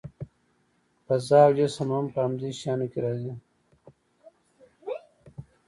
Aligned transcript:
فضا 1.07 1.39
او 1.47 1.51
جسم 1.57 1.87
هم 1.95 2.05
په 2.13 2.19
همدې 2.25 2.49
شیانو 2.59 2.87
کې 2.91 2.99
راځي. 3.05 3.33